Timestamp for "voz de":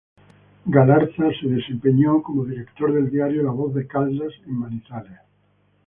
3.51-3.85